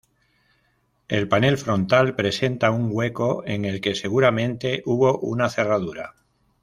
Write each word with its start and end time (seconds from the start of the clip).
El 1.09 1.27
panel 1.29 1.59
frontal 1.59 2.15
presenta 2.15 2.71
un 2.71 2.89
hueco 2.91 3.43
en 3.45 3.65
el 3.65 3.81
que 3.81 3.93
seguramente 3.93 4.81
hubo 4.87 5.19
una 5.19 5.47
cerradura. 5.47 6.15